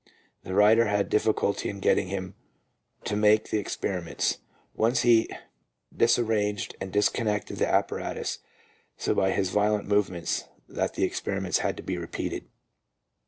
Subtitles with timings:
[0.41, 2.33] The writer had difficulty in getting him
[3.03, 4.39] to make the experi ments;
[4.73, 5.29] once he
[5.95, 8.39] disarranged and disconnected the apparatus
[8.97, 12.45] so by his violent movements that the experiments had to be repeated.